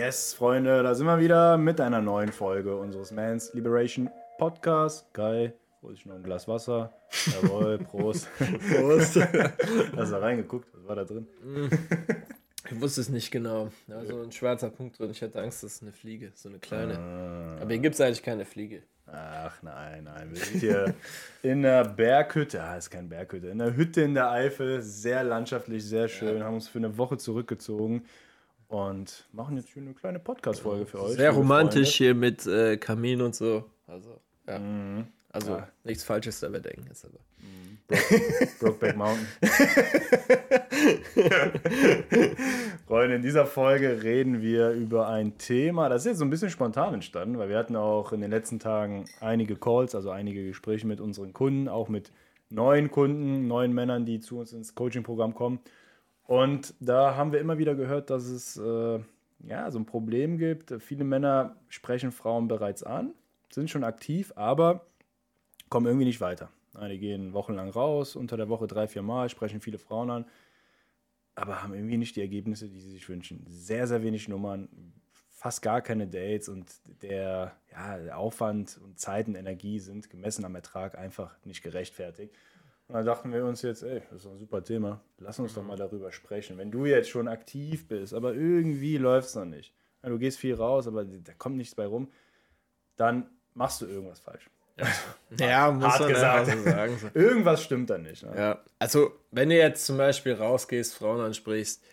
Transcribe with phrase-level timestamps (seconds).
[0.00, 5.12] Yes, Freunde, da sind wir wieder mit einer neuen Folge unseres Mans Liberation Podcast.
[5.12, 5.52] Geil.
[5.82, 6.90] Hol ich noch ein Glas Wasser.
[7.26, 8.26] Jawohl, Prost.
[8.70, 9.16] Prost.
[9.96, 10.68] Hast du reingeguckt?
[10.72, 11.26] Was war da drin?
[12.70, 13.68] Ich wusste es nicht genau.
[13.90, 15.10] Also ein schwarzer Punkt drin.
[15.10, 16.98] Ich hatte Angst, das ist eine Fliege, so eine kleine.
[16.98, 17.58] Ah.
[17.60, 18.82] Aber hier gibt es eigentlich keine Fliege.
[19.06, 20.30] Ach nein, nein.
[20.30, 20.94] Wir sind hier
[21.42, 22.62] in der Berghütte.
[22.62, 23.48] Ah, ist kein Berghütte.
[23.48, 24.80] In der Hütte in der Eifel.
[24.80, 26.38] Sehr landschaftlich, sehr schön.
[26.38, 26.44] Ja.
[26.46, 28.06] Haben uns für eine Woche zurückgezogen
[28.70, 31.16] und machen jetzt hier eine kleine Podcast-Folge für euch.
[31.16, 31.96] Sehr romantisch Freunde.
[31.96, 33.64] hier mit äh, Kamin und so.
[33.88, 34.60] Also, ja.
[34.60, 35.08] Mhm.
[35.32, 35.68] Also, ja.
[35.82, 37.18] nichts Falsches dabei denken jetzt aber.
[37.38, 37.78] Mhm.
[38.60, 39.26] Brokeback Mountain.
[42.86, 46.50] Freunde, in dieser Folge reden wir über ein Thema, das ist jetzt so ein bisschen
[46.50, 50.86] spontan entstanden, weil wir hatten auch in den letzten Tagen einige Calls, also einige Gespräche
[50.86, 52.12] mit unseren Kunden, auch mit
[52.50, 55.58] neuen Kunden, neuen Männern, die zu uns ins Coaching-Programm kommen.
[56.30, 59.00] Und da haben wir immer wieder gehört, dass es äh,
[59.40, 60.72] ja, so ein Problem gibt.
[60.78, 63.14] Viele Männer sprechen Frauen bereits an,
[63.50, 64.86] sind schon aktiv, aber
[65.70, 66.48] kommen irgendwie nicht weiter.
[66.88, 70.24] Die gehen wochenlang raus, unter der Woche drei, vier Mal, sprechen viele Frauen an,
[71.34, 73.44] aber haben irgendwie nicht die Ergebnisse, die sie sich wünschen.
[73.48, 74.68] Sehr, sehr wenig Nummern,
[75.30, 76.70] fast gar keine Dates und
[77.02, 82.32] der, ja, der Aufwand und Zeit und Energie sind gemessen am Ertrag einfach nicht gerechtfertigt.
[82.90, 85.00] Und dann dachten wir uns jetzt, ey, das ist ein super Thema.
[85.18, 86.58] Lass uns doch mal darüber sprechen.
[86.58, 89.72] Wenn du jetzt schon aktiv bist, aber irgendwie läuft es noch nicht.
[90.02, 92.10] Du gehst viel raus, aber da kommt nichts bei rum.
[92.96, 94.50] Dann machst du irgendwas falsch.
[94.76, 94.86] Ja,
[95.38, 96.46] ja muss Hart man gesagt.
[96.50, 96.98] So sagen.
[97.14, 98.24] Irgendwas stimmt da nicht.
[98.24, 98.32] Ne?
[98.36, 101.84] Ja, also wenn du jetzt zum Beispiel rausgehst, Frauen ansprichst,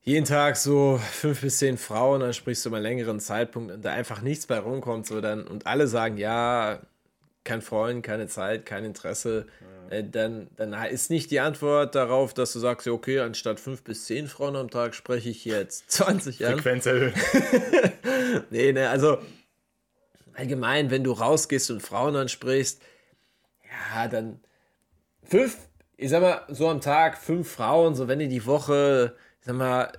[0.00, 3.92] jeden Tag so fünf bis zehn Frauen, dann sprichst du mal längeren Zeitpunkt und da
[3.92, 6.80] einfach nichts bei rumkommt, so dann und alle sagen, ja,
[7.44, 9.46] kein Freund, keine Zeit, kein Interesse,
[9.90, 9.96] ja.
[9.96, 14.04] äh, dann, dann ist nicht die Antwort darauf, dass du sagst, okay, anstatt fünf bis
[14.04, 16.54] zehn Frauen am Tag spreche ich jetzt 20 an.
[16.54, 17.14] Frequenz erhöhen.
[18.50, 19.18] nee, ne, also
[20.34, 22.80] allgemein, wenn du rausgehst und Frauen ansprichst,
[23.94, 24.40] ja, dann
[25.24, 25.56] fünf,
[25.96, 29.56] ich sag mal, so am Tag fünf Frauen, so wenn du die Woche, ich sag
[29.56, 29.92] mal,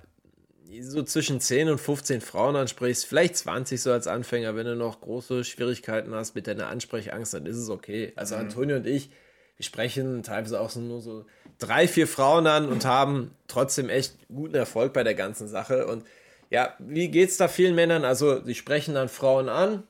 [0.80, 5.00] so zwischen 10 und 15 Frauen ansprichst, vielleicht 20 so als Anfänger, wenn du noch
[5.00, 8.12] große Schwierigkeiten hast mit deiner Ansprechangst, dann ist es okay.
[8.16, 8.42] Also mhm.
[8.42, 9.10] Antonio und ich,
[9.56, 11.26] wir sprechen teilweise auch so nur so
[11.58, 15.86] drei, vier Frauen an und haben trotzdem echt guten Erfolg bei der ganzen Sache.
[15.86, 16.04] Und
[16.50, 18.04] ja, wie geht es da vielen Männern?
[18.04, 19.82] Also, sie sprechen dann Frauen an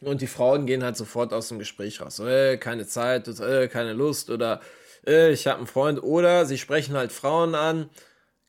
[0.00, 2.16] und die Frauen gehen halt sofort aus dem Gespräch raus.
[2.16, 4.60] So, äh, keine Zeit, äh, keine Lust oder
[5.06, 6.02] äh, ich habe einen Freund.
[6.02, 7.88] Oder sie sprechen halt Frauen an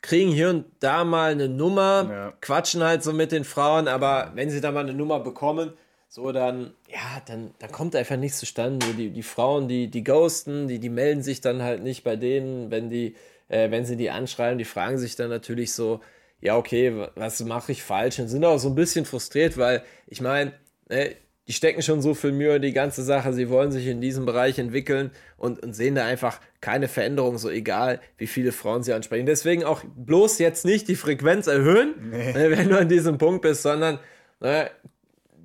[0.02, 2.34] kriegen hier und da mal eine Nummer, ja.
[2.42, 5.74] quatschen halt so mit den Frauen, aber wenn sie da mal eine Nummer bekommen,
[6.10, 8.86] so dann, ja, dann, dann kommt einfach nichts zustande.
[8.94, 12.72] Die, die Frauen, die, die ghosten, die, die melden sich dann halt nicht bei denen,
[12.72, 13.16] wenn die,
[13.50, 16.00] äh, wenn sie die anschreiben, die fragen sich dann natürlich so,
[16.40, 18.20] ja, okay, was mache ich falsch?
[18.20, 20.54] Und sind auch so ein bisschen frustriert, weil ich meine,
[20.88, 21.16] äh,
[21.48, 24.26] die stecken schon so viel Mühe in die ganze Sache, sie wollen sich in diesem
[24.26, 28.92] Bereich entwickeln und, und, sehen da einfach keine Veränderung, so egal, wie viele Frauen sie
[28.92, 29.26] ansprechen.
[29.26, 32.34] Deswegen auch bloß jetzt nicht die Frequenz erhöhen, nee.
[32.34, 34.00] Ne, wenn du an diesem Punkt bist, sondern
[34.42, 34.70] ne,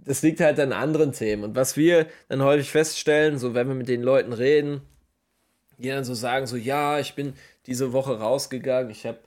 [0.04, 1.44] das liegt halt an anderen Themen.
[1.44, 4.82] Und was wir dann häufig feststellen, so wenn wir mit den Leuten reden,
[5.78, 7.34] die dann so sagen, so ja, ich bin
[7.66, 9.18] diese Woche rausgegangen, ich habe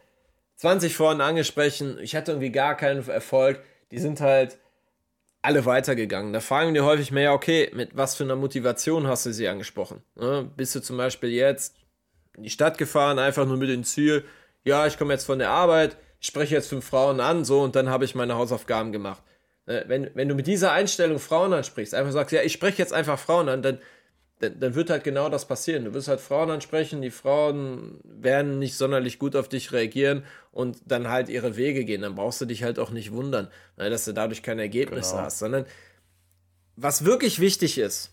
[0.57, 3.61] 20 Frauen angesprochen, ich hatte irgendwie gar keinen Erfolg,
[3.91, 4.57] die sind halt
[5.45, 6.33] alle weitergegangen.
[6.33, 10.01] Da fragen die häufig mehr, okay, mit was für einer Motivation hast du sie angesprochen?
[10.15, 10.49] Ne?
[10.57, 11.75] Bist du zum Beispiel jetzt
[12.35, 14.25] in die Stadt gefahren, einfach nur mit dem Ziel,
[14.63, 17.75] ja, ich komme jetzt von der Arbeit, ich spreche jetzt fünf Frauen an, so, und
[17.75, 19.21] dann habe ich meine Hausaufgaben gemacht.
[19.67, 19.85] Ne?
[19.87, 23.19] Wenn, wenn du mit dieser Einstellung Frauen ansprichst, einfach sagst, ja, ich spreche jetzt einfach
[23.19, 23.79] Frauen an, dann
[24.39, 25.85] dann, dann wird halt genau das passieren.
[25.85, 30.77] Du wirst halt Frauen ansprechen, die Frauen werden nicht sonderlich gut auf dich reagieren und
[30.85, 32.01] dann halt ihre Wege gehen.
[32.01, 35.23] Dann brauchst du dich halt auch nicht wundern, ne, dass du dadurch keine Ergebnisse genau.
[35.23, 35.65] hast, sondern
[36.75, 38.11] was wirklich wichtig ist,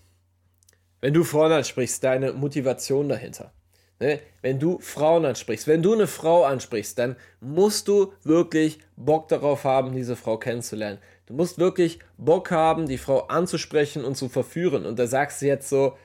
[1.01, 3.53] wenn du Frauen ansprichst, deine Motivation dahinter.
[3.99, 4.21] Ne?
[4.41, 9.65] Wenn du Frauen ansprichst, wenn du eine Frau ansprichst, dann musst du wirklich Bock darauf
[9.65, 10.99] haben, diese Frau kennenzulernen.
[11.27, 14.87] Du musst wirklich Bock haben, die Frau anzusprechen und zu verführen.
[14.87, 15.97] Und da sagst du jetzt so,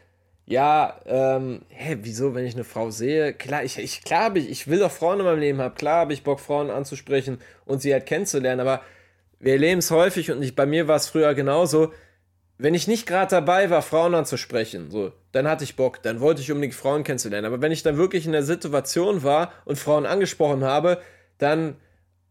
[0.50, 3.34] ja, ähm, hä, wieso, wenn ich eine Frau sehe?
[3.34, 5.76] Klar, ich, ich, klar ich, ich will doch Frauen in meinem Leben haben.
[5.76, 8.62] Klar habe ich Bock, Frauen anzusprechen und sie halt kennenzulernen.
[8.62, 8.82] Aber
[9.40, 11.92] wir erleben es häufig und ich, bei mir war es früher genauso.
[12.58, 16.40] Wenn ich nicht gerade dabei war, Frauen anzusprechen, so, dann hatte ich Bock, dann wollte
[16.40, 17.46] ich unbedingt Frauen kennenzulernen.
[17.46, 21.02] Aber wenn ich dann wirklich in der Situation war und Frauen angesprochen habe,
[21.40, 21.76] dann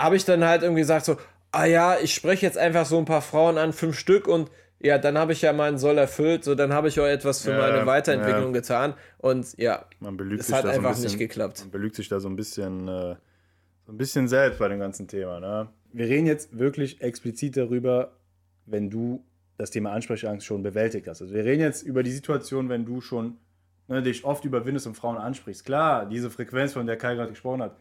[0.01, 1.19] habe ich dann halt irgendwie gesagt so,
[1.53, 4.99] ah ja, ich spreche jetzt einfach so ein paar Frauen an, fünf Stück und ja,
[4.99, 7.59] dann habe ich ja meinen Soll erfüllt, so dann habe ich auch etwas für ja,
[7.59, 8.61] meine Weiterentwicklung ja.
[8.61, 11.61] getan und ja, man belügt es hat einfach so ein bisschen, nicht geklappt.
[11.61, 13.17] Man belügt sich da so ein bisschen, äh,
[13.87, 15.41] so ein bisschen selbst bei dem ganzen Thema.
[15.41, 15.69] Ne?
[15.97, 18.13] wir reden jetzt wirklich explizit darüber,
[18.67, 19.25] wenn du
[19.57, 21.23] das Thema Ansprechangst schon bewältigt hast.
[21.23, 23.39] Also wir reden jetzt über die Situation, wenn du schon
[23.89, 25.65] ne, dich oft überwindest und Frauen ansprichst.
[25.65, 27.77] Klar, diese Frequenz, von der Kai gerade gesprochen hat,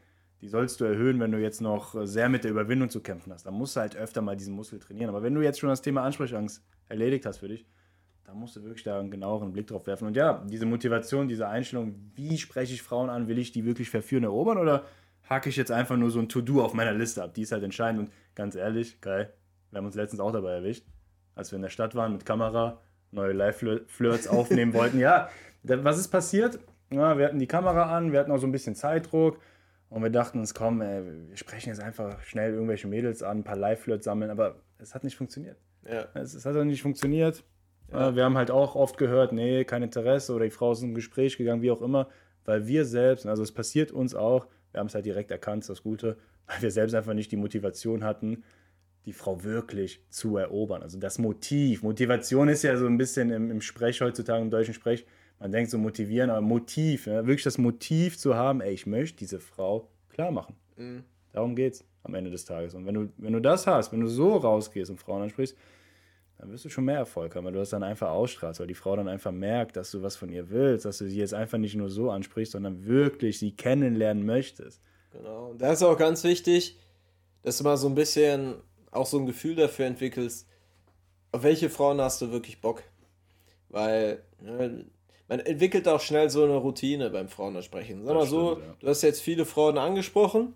[0.45, 3.47] die sollst du erhöhen, wenn du jetzt noch sehr mit der Überwindung zu kämpfen hast.
[3.47, 5.09] Da musst du halt öfter mal diesen Muskel trainieren.
[5.09, 7.65] Aber wenn du jetzt schon das Thema Ansprechangst erledigt hast für dich,
[8.25, 10.05] dann musst du wirklich da einen genaueren Blick drauf werfen.
[10.05, 13.89] Und ja, diese Motivation, diese Einstellung, wie spreche ich Frauen an, will ich die wirklich
[13.89, 14.83] verführen, erobern oder
[15.27, 17.33] hacke ich jetzt einfach nur so ein To-Do auf meiner Liste ab?
[17.33, 18.01] Die ist halt entscheidend.
[18.01, 19.29] Und ganz ehrlich, Kai,
[19.71, 20.85] wir haben uns letztens auch dabei erwischt,
[21.33, 24.99] als wir in der Stadt waren mit Kamera, neue Live-Flirts aufnehmen wollten.
[24.99, 25.27] Ja,
[25.63, 26.59] was ist passiert?
[26.91, 29.39] Ja, wir hatten die Kamera an, wir hatten auch so ein bisschen Zeitdruck
[29.95, 33.43] und wir dachten uns, komm, ey, wir sprechen jetzt einfach schnell irgendwelche Mädels an, ein
[33.45, 35.57] paar Live-Flirts sammeln, aber es hat nicht funktioniert.
[35.89, 36.09] Ja.
[36.15, 37.45] Es, es hat auch nicht funktioniert.
[37.93, 38.13] Ja.
[38.13, 41.37] Wir haben halt auch oft gehört, nee, kein Interesse oder die Frau ist im Gespräch
[41.37, 42.09] gegangen, wie auch immer,
[42.43, 45.81] weil wir selbst, also es passiert uns auch, wir haben es halt direkt erkannt, das
[45.81, 46.17] Gute,
[46.47, 48.43] weil wir selbst einfach nicht die Motivation hatten,
[49.05, 50.81] die Frau wirklich zu erobern.
[50.81, 54.73] Also das Motiv, Motivation ist ja so ein bisschen im, im Sprech heutzutage, im deutschen
[54.73, 55.05] Sprech,
[55.39, 59.17] man denkt so motivieren, aber Motiv, ja, wirklich das Motiv zu haben, ey, ich möchte
[59.17, 60.55] diese Frau klar machen.
[60.77, 61.03] Mhm.
[61.33, 62.73] Darum geht es am Ende des Tages.
[62.73, 65.57] Und wenn du, wenn du das hast, wenn du so rausgehst und Frauen ansprichst,
[66.37, 68.73] dann wirst du schon mehr Erfolg haben, weil du das dann einfach ausstrahlst, weil die
[68.73, 71.57] Frau dann einfach merkt, dass du was von ihr willst, dass du sie jetzt einfach
[71.57, 74.81] nicht nur so ansprichst, sondern wirklich sie kennenlernen möchtest.
[75.11, 75.51] Genau.
[75.51, 76.77] Und da ist auch ganz wichtig,
[77.41, 78.55] dass du mal so ein bisschen
[78.91, 80.47] auch so ein Gefühl dafür entwickelst,
[81.31, 82.83] auf welche Frauen hast du wirklich Bock.
[83.69, 84.85] Weil ne,
[85.27, 88.05] man entwickelt auch schnell so eine Routine beim Frauenansprechen.
[88.05, 88.75] Sag mal so, ja.
[88.79, 90.53] du hast jetzt viele Frauen angesprochen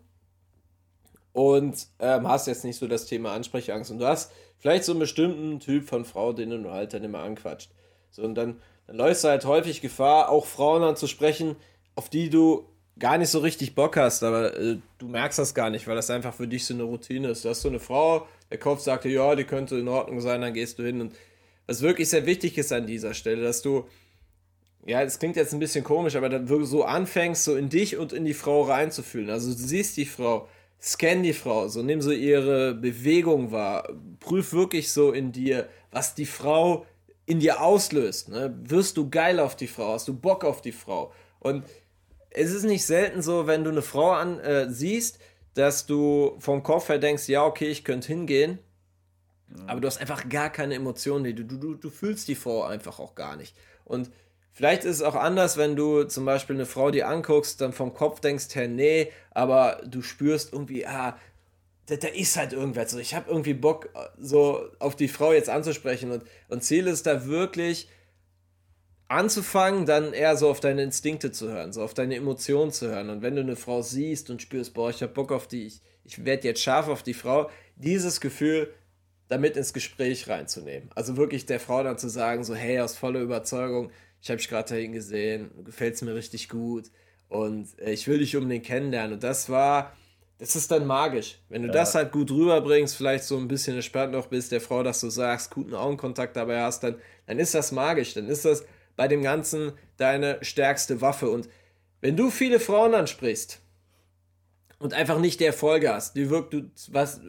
[1.34, 5.00] und ähm, hast jetzt nicht so das Thema Ansprechangst und du hast vielleicht so einen
[5.00, 7.72] bestimmten Typ von Frau, den du halt dann immer anquatscht.
[8.12, 11.56] So, und dann, dann läufst du halt häufig Gefahr, auch Frauen anzusprechen,
[11.96, 12.66] auf die du
[13.00, 16.10] gar nicht so richtig Bock hast, aber äh, du merkst das gar nicht, weil das
[16.10, 17.46] einfach für dich so eine Routine ist.
[17.46, 20.42] Du hast so eine Frau, der Kopf sagt dir, ja, die könnte in Ordnung sein,
[20.42, 21.02] dann gehst du hin.
[21.02, 21.16] Und
[21.66, 23.86] was wirklich sehr wichtig ist an dieser Stelle, dass du,
[24.86, 27.98] ja, es klingt jetzt ein bisschen komisch, aber dann wirklich so anfängst, so in dich
[27.98, 29.30] und in die Frau reinzufühlen.
[29.30, 30.48] Also du siehst die Frau,
[30.82, 33.90] scan die Frau, so nimm so ihre Bewegung wahr,
[34.20, 36.86] prüf wirklich so in dir, was die Frau
[37.26, 38.30] in dir auslöst.
[38.30, 38.58] Ne?
[38.64, 41.12] Wirst du geil auf die Frau, hast du Bock auf die Frau?
[41.40, 41.66] Und
[42.32, 45.20] es ist nicht selten so, wenn du eine Frau an, äh, siehst,
[45.54, 48.60] dass du vom Kopf her denkst, ja, okay, ich könnte hingehen,
[49.68, 53.16] aber du hast einfach gar keine Emotionen, du, du, du fühlst die Frau einfach auch
[53.16, 53.56] gar nicht.
[53.84, 54.12] Und
[54.60, 57.94] Vielleicht ist es auch anders, wenn du zum Beispiel eine Frau dir anguckst, dann vom
[57.94, 61.18] Kopf denkst, hey, nee, aber du spürst irgendwie, ah,
[61.86, 62.92] da, da ist halt irgendwas.
[62.92, 63.88] So, ich habe irgendwie Bock,
[64.20, 66.12] so auf die Frau jetzt anzusprechen.
[66.12, 67.88] Und, und Ziel ist da wirklich
[69.08, 73.10] anzufangen, dann eher so auf deine Instinkte zu hören, so auf deine Emotionen zu hören.
[73.10, 75.82] Und wenn du eine Frau siehst und spürst, boah, ich habe Bock auf die, ich,
[76.04, 78.74] ich werde jetzt scharf auf die Frau, dieses Gefühl
[79.30, 80.90] damit ins Gespräch reinzunehmen.
[80.96, 83.90] Also wirklich der Frau dann zu sagen, so, hey, aus voller Überzeugung,
[84.22, 86.92] ich habe dich gerade dahin gesehen, du gefällst mir richtig gut
[87.30, 89.14] und äh, ich will dich unbedingt kennenlernen.
[89.14, 89.96] Und das war,
[90.40, 91.40] das ist dann magisch.
[91.48, 91.74] Wenn du ja.
[91.74, 95.10] das halt gut rüberbringst, vielleicht so ein bisschen gespannt noch bist, der Frau, dass du
[95.10, 96.96] sagst, guten Augenkontakt dabei hast, dann,
[97.28, 98.14] dann ist das magisch.
[98.14, 101.30] Dann ist das bei dem Ganzen deine stärkste Waffe.
[101.30, 101.48] Und
[102.02, 103.62] wenn du viele Frauen ansprichst
[104.80, 107.22] und einfach nicht die Erfolge hast, die wirkt, du, was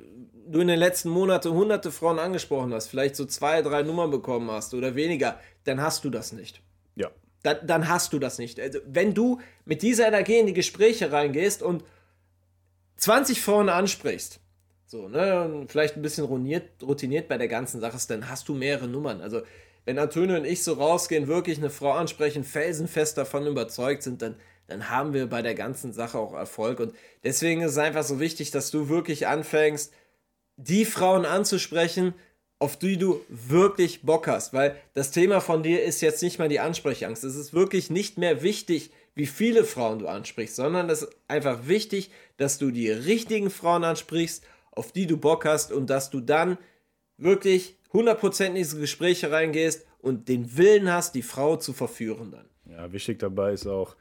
[0.49, 4.50] du in den letzten Monaten hunderte Frauen angesprochen hast, vielleicht so zwei, drei Nummern bekommen
[4.50, 6.61] hast oder weniger, dann hast du das nicht
[7.42, 8.61] dann, dann hast du das nicht.
[8.61, 11.85] Also, wenn du mit dieser Energie in die Gespräche reingehst und
[12.97, 14.40] 20 vorne ansprichst,
[14.87, 18.54] so, ne, vielleicht ein bisschen routiniert, routiniert bei der ganzen Sache ist, dann hast du
[18.54, 19.20] mehrere Nummern.
[19.20, 19.42] Also,
[19.87, 24.37] wenn Antonio und ich so rausgehen, wirklich eine Frau ansprechen, felsenfest davon überzeugt sind, dann,
[24.66, 26.80] dann haben wir bei der ganzen Sache auch Erfolg.
[26.80, 26.94] Und
[27.25, 29.92] deswegen ist es einfach so wichtig, dass du wirklich anfängst,
[30.56, 32.12] die Frauen anzusprechen,
[32.61, 36.49] auf die du wirklich Bock hast, weil das Thema von dir ist jetzt nicht mal
[36.49, 37.25] die Ansprechangst.
[37.25, 41.67] Es ist wirklich nicht mehr wichtig, wie viele Frauen du ansprichst, sondern es ist einfach
[41.67, 46.21] wichtig, dass du die richtigen Frauen ansprichst, auf die du Bock hast und dass du
[46.21, 46.59] dann
[47.17, 52.45] wirklich 100% in diese Gespräche reingehst und den Willen hast, die Frau zu verführen dann.
[52.71, 53.97] Ja, wichtig dabei ist auch,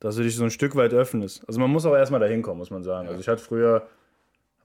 [0.00, 1.46] dass du dich so ein Stück weit öffnest.
[1.46, 3.04] Also man muss auch erstmal dahin kommen, muss man sagen.
[3.04, 3.10] Ja.
[3.10, 3.86] Also ich hatte früher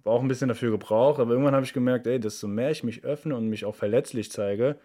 [0.07, 3.03] auch ein bisschen dafür gebraucht, aber irgendwann habe ich gemerkt, ey, desto mehr ich mich
[3.03, 4.77] öffne und mich auch verletzlich zeige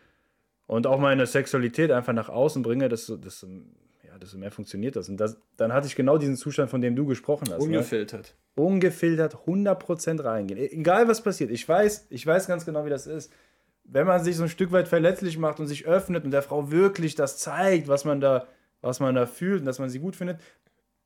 [0.66, 5.08] und auch meine Sexualität einfach nach außen bringe, desto, desto, ja, desto mehr funktioniert das.
[5.08, 7.60] Und das, dann hatte ich genau diesen Zustand, von dem du gesprochen hast.
[7.60, 8.34] Ungefiltert.
[8.56, 8.62] Ne?
[8.64, 10.58] Ungefiltert, 100% reingehen.
[10.58, 11.50] E, egal was passiert.
[11.50, 13.32] Ich weiß, ich weiß ganz genau, wie das ist.
[13.84, 16.70] Wenn man sich so ein Stück weit verletzlich macht und sich öffnet und der Frau
[16.70, 18.46] wirklich das zeigt, was man da,
[18.80, 20.38] was man da fühlt und dass man sie gut findet,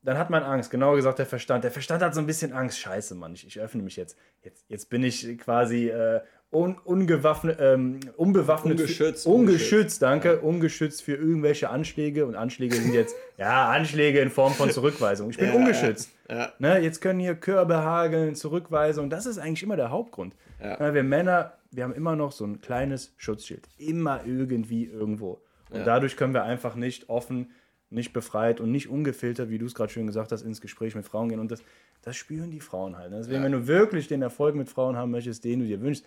[0.03, 0.71] dann hat man Angst.
[0.71, 1.63] Genauer gesagt, der Verstand.
[1.63, 2.79] Der Verstand hat so ein bisschen Angst.
[2.79, 4.17] Scheiße, Mann, ich, ich öffne mich jetzt.
[4.43, 8.79] Jetzt, jetzt bin ich quasi äh, un, ungewaffnet, ähm, unbewaffnet.
[8.79, 9.23] Ungeschützt.
[9.23, 10.33] Für, ungeschützt, danke.
[10.33, 10.39] Ja.
[10.39, 12.25] Ungeschützt für irgendwelche Anschläge.
[12.25, 15.29] Und Anschläge sind jetzt, ja, Anschläge in Form von Zurückweisung.
[15.29, 16.11] Ich bin ja, ungeschützt.
[16.29, 16.53] Ja.
[16.59, 19.09] Ne, jetzt können hier Körbe hageln, Zurückweisung.
[19.09, 20.35] Das ist eigentlich immer der Hauptgrund.
[20.63, 20.93] Ja.
[20.93, 23.67] Wir Männer, wir haben immer noch so ein kleines Schutzschild.
[23.77, 25.41] Immer irgendwie irgendwo.
[25.69, 27.51] Und dadurch können wir einfach nicht offen
[27.89, 31.05] nicht befreit und nicht ungefiltert, wie du es gerade schön gesagt hast, ins Gespräch mit
[31.05, 31.39] Frauen gehen.
[31.39, 31.63] Und das,
[32.01, 33.11] das spüren die Frauen halt.
[33.11, 33.17] Ne?
[33.17, 33.43] Deswegen, ja.
[33.43, 36.05] wenn du wirklich den Erfolg mit Frauen haben möchtest, den du dir wünschst,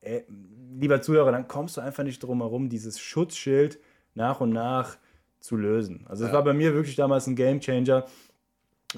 [0.00, 0.24] ey,
[0.78, 3.78] lieber Zuhörer, dann kommst du einfach nicht drum herum, dieses Schutzschild
[4.14, 4.98] nach und nach
[5.40, 6.04] zu lösen.
[6.08, 6.36] Also es ja.
[6.36, 8.06] war bei mir wirklich damals ein Gamechanger.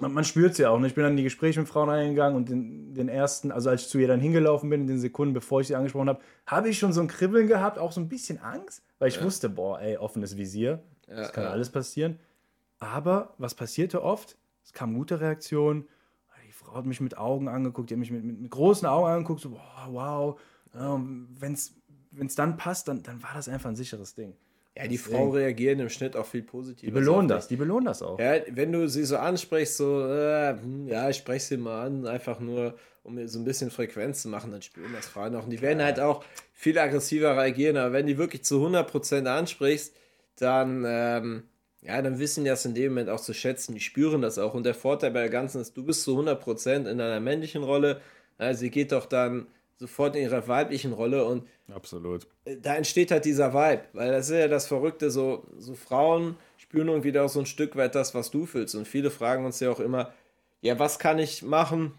[0.00, 0.78] Man, man spürt es ja auch.
[0.78, 0.86] Ne?
[0.86, 3.82] Ich bin dann in die Gespräche mit Frauen eingegangen und den, den ersten, also als
[3.82, 6.68] ich zu ihr dann hingelaufen bin, in den Sekunden, bevor ich sie angesprochen habe, habe
[6.68, 9.24] ich schon so ein Kribbeln gehabt, auch so ein bisschen Angst, weil ich ja.
[9.24, 10.82] wusste, boah, ey, offenes Visier.
[11.10, 11.50] Ja, das kann ja.
[11.50, 12.18] alles passieren.
[12.78, 14.38] Aber was passierte oft?
[14.64, 15.88] Es kam gute Reaktionen.
[16.46, 19.08] Die Frau hat mich mit Augen angeguckt, die hat mich mit, mit, mit großen Augen
[19.08, 20.40] angeguckt, so, wow, wow.
[20.74, 21.00] Ja,
[21.38, 24.34] Wenn es dann passt, dann, dann war das einfach ein sicheres Ding.
[24.76, 25.16] Ja, die Deswegen.
[25.16, 26.90] Frau reagieren im Schnitt auch viel positiver.
[26.90, 28.18] Die belohnen das, die belohnen das auch.
[28.18, 32.06] Ja, wenn du sie so ansprichst, so, äh, hm, ja, ich spreche sie mal an,
[32.06, 35.44] einfach nur, um so ein bisschen Frequenz zu machen, dann spüren das Frauen auch.
[35.44, 39.94] Und die werden halt auch viel aggressiver reagieren, aber wenn die wirklich zu 100% ansprichst,
[40.42, 41.42] dann, ähm,
[41.82, 43.74] ja, dann wissen die das in dem Moment auch zu schätzen.
[43.74, 44.54] Die spüren das auch.
[44.54, 48.00] Und der Vorteil bei der Ganzen ist, du bist zu 100% in deiner männlichen Rolle.
[48.38, 52.26] Ja, sie geht doch dann sofort in ihrer weiblichen Rolle und absolut.
[52.44, 56.36] Äh, da entsteht halt dieser Vibe, weil das ist ja das Verrückte, so, so Frauen
[56.58, 58.74] spüren irgendwie auch so ein Stück weit das, was du fühlst.
[58.74, 60.12] Und viele fragen uns ja auch immer,
[60.60, 61.92] ja, was kann ich machen,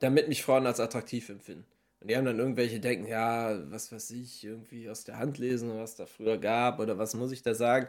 [0.00, 1.64] damit mich Frauen als attraktiv empfinden?
[2.04, 5.74] Und die haben dann irgendwelche denken, ja, was weiß ich, irgendwie aus der Hand lesen,
[5.74, 7.88] was da früher gab oder was muss ich da sagen.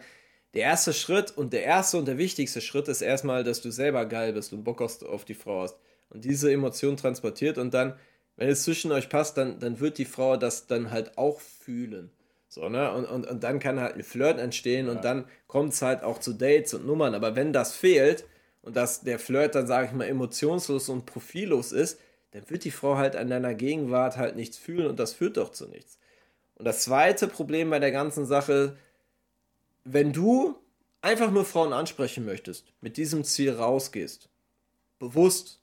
[0.54, 4.06] Der erste Schritt und der erste und der wichtigste Schritt ist erstmal, dass du selber
[4.06, 5.76] geil bist und Bock auf die Frau hast.
[6.08, 8.00] Und diese Emotion transportiert und dann,
[8.38, 12.10] wenn es zwischen euch passt, dann, dann wird die Frau das dann halt auch fühlen.
[12.48, 12.94] So, ne?
[12.94, 15.02] Und, und, und dann kann halt ein Flirt entstehen und ja.
[15.02, 17.16] dann kommt es halt auch zu Dates und Nummern.
[17.16, 18.24] Aber wenn das fehlt
[18.62, 22.00] und dass der Flirt dann, sage ich mal, emotionslos und profillos ist,
[22.36, 25.54] dann wird die Frau halt an deiner Gegenwart halt nichts fühlen und das führt doch
[25.54, 25.98] zu nichts.
[26.56, 28.76] Und das zweite Problem bei der ganzen Sache,
[29.86, 30.58] wenn du
[31.02, 34.28] einfach nur Frauen ansprechen möchtest, mit diesem Ziel rausgehst,
[35.00, 35.62] bewusst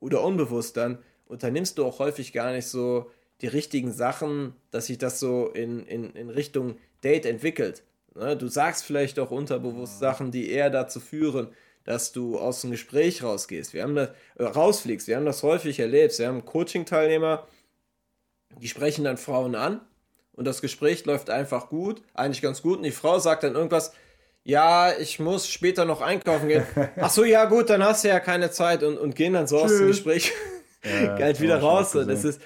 [0.00, 3.10] oder unbewusst, dann unternimmst du auch häufig gar nicht so
[3.42, 7.82] die richtigen Sachen, dass sich das so in, in, in Richtung Date entwickelt.
[8.14, 11.48] Ne, du sagst vielleicht auch unterbewusst Sachen, die eher dazu führen,
[11.84, 13.74] dass du aus dem Gespräch rausgehst.
[13.74, 15.06] Wir haben das, äh, rausfliegst.
[15.06, 16.18] Wir haben das häufig erlebt.
[16.18, 17.46] Wir haben Coaching-Teilnehmer,
[18.58, 19.80] die sprechen dann Frauen an
[20.32, 22.78] und das Gespräch läuft einfach gut, eigentlich ganz gut.
[22.78, 23.92] Und die Frau sagt dann irgendwas,
[24.42, 26.66] ja, ich muss später noch einkaufen gehen.
[26.96, 29.60] Ach so, ja gut, dann hast du ja keine Zeit und, und gehen dann so
[29.60, 29.72] Tschüss.
[29.72, 30.32] aus dem Gespräch
[30.84, 31.92] ja, halt wieder raus.
[31.92, 32.40] Das ist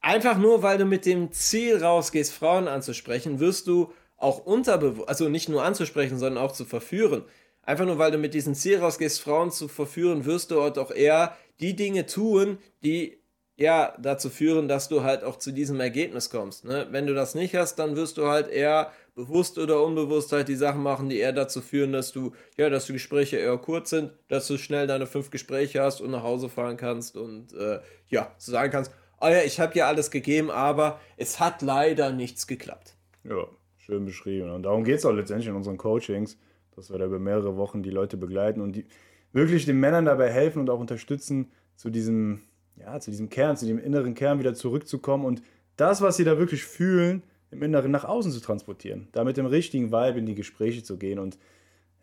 [0.00, 5.28] einfach nur, weil du mit dem Ziel rausgehst, Frauen anzusprechen, wirst du auch unterbewusst, also
[5.28, 7.24] nicht nur anzusprechen, sondern auch zu verführen,
[7.66, 10.92] Einfach nur, weil du mit diesem Ziel rausgehst, Frauen zu verführen, wirst du dort auch
[10.92, 13.18] eher die Dinge tun, die
[13.56, 16.64] ja dazu führen, dass du halt auch zu diesem Ergebnis kommst.
[16.64, 16.86] Ne?
[16.90, 20.54] Wenn du das nicht hast, dann wirst du halt eher bewusst oder unbewusst halt die
[20.54, 24.12] Sachen machen, die eher dazu führen, dass du, ja, dass die Gespräche eher kurz sind,
[24.28, 28.30] dass du schnell deine fünf Gespräche hast und nach Hause fahren kannst und äh, ja,
[28.36, 32.46] so sagen kannst, oh ja, ich habe ja alles gegeben, aber es hat leider nichts
[32.46, 32.94] geklappt.
[33.24, 34.50] Ja, schön beschrieben.
[34.50, 36.36] Und darum geht es auch letztendlich in unseren Coachings
[36.76, 38.86] dass wir da über mehrere Wochen die Leute begleiten und die
[39.32, 42.40] wirklich den Männern dabei helfen und auch unterstützen, zu diesem,
[42.76, 45.42] ja, zu diesem Kern, zu dem inneren Kern wieder zurückzukommen und
[45.76, 49.46] das, was sie da wirklich fühlen, im Inneren nach außen zu transportieren, da mit dem
[49.46, 51.38] richtigen Vibe in die Gespräche zu gehen und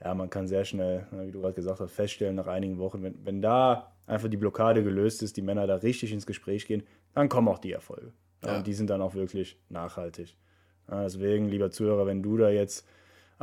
[0.04, 3.16] ja, man kann sehr schnell, wie du gerade gesagt hast, feststellen nach einigen Wochen, wenn,
[3.26, 7.30] wenn da einfach die Blockade gelöst ist, die Männer da richtig ins Gespräch gehen, dann
[7.30, 8.12] kommen auch die Erfolge.
[8.44, 8.58] Ja.
[8.58, 10.36] Und die sind dann auch wirklich nachhaltig.
[10.90, 12.86] Ja, deswegen, lieber Zuhörer, wenn du da jetzt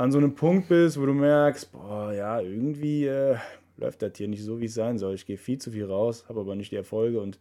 [0.01, 3.37] an so einem Punkt bist, wo du merkst, boah, ja, irgendwie äh,
[3.77, 5.15] läuft das hier nicht so, wie es sein soll.
[5.15, 7.39] Ich gehe viel zu viel raus, habe aber nicht die Erfolge und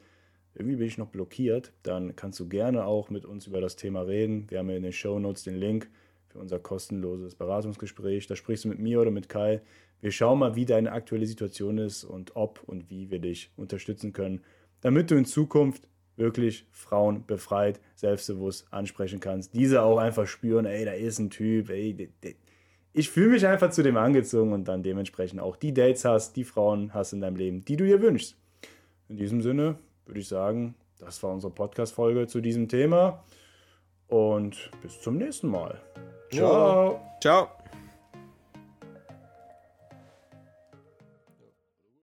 [0.55, 4.01] irgendwie bin ich noch blockiert, dann kannst du gerne auch mit uns über das Thema
[4.01, 4.45] reden.
[4.49, 5.89] Wir haben ja in den Show Notes den Link
[6.27, 8.27] für unser kostenloses Beratungsgespräch.
[8.27, 9.61] Da sprichst du mit mir oder mit Kai.
[10.01, 14.11] Wir schauen mal, wie deine aktuelle Situation ist und ob und wie wir dich unterstützen
[14.11, 14.41] können,
[14.81, 15.87] damit du in Zukunft
[16.17, 19.53] wirklich Frauen befreit, selbstbewusst ansprechen kannst.
[19.55, 22.33] Diese auch einfach spüren, ey, da ist ein Typ, ey, der,
[22.93, 26.43] ich fühle mich einfach zu dem angezogen und dann dementsprechend auch die Dates hast, die
[26.43, 28.35] Frauen hast in deinem Leben, die du dir wünschst.
[29.07, 33.23] In diesem Sinne würde ich sagen, das war unsere Podcast-Folge zu diesem Thema
[34.07, 35.79] und bis zum nächsten Mal.
[36.31, 36.99] Ciao.
[37.21, 37.58] Ciao.